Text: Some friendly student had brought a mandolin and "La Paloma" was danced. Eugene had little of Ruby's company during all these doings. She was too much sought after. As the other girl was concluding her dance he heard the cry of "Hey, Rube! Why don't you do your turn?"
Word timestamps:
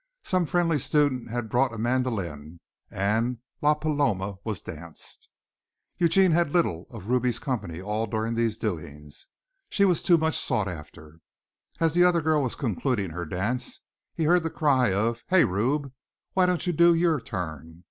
Some 0.23 0.47
friendly 0.47 0.79
student 0.79 1.29
had 1.29 1.47
brought 1.47 1.75
a 1.75 1.77
mandolin 1.77 2.59
and 2.89 3.37
"La 3.61 3.75
Paloma" 3.75 4.37
was 4.43 4.63
danced. 4.63 5.29
Eugene 5.99 6.31
had 6.31 6.49
little 6.53 6.87
of 6.89 7.07
Ruby's 7.07 7.37
company 7.37 7.75
during 7.75 7.85
all 7.87 8.33
these 8.33 8.57
doings. 8.57 9.27
She 9.69 9.85
was 9.85 10.01
too 10.01 10.17
much 10.17 10.39
sought 10.39 10.67
after. 10.67 11.19
As 11.79 11.93
the 11.93 12.03
other 12.03 12.19
girl 12.21 12.41
was 12.41 12.55
concluding 12.55 13.11
her 13.11 13.25
dance 13.27 13.81
he 14.15 14.23
heard 14.23 14.41
the 14.41 14.49
cry 14.49 14.91
of 14.91 15.21
"Hey, 15.27 15.43
Rube! 15.45 15.93
Why 16.33 16.47
don't 16.47 16.65
you 16.65 16.73
do 16.73 16.95
your 16.95 17.19
turn?" 17.21 17.79